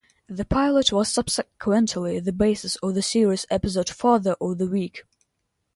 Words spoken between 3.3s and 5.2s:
episode "Father of the Week".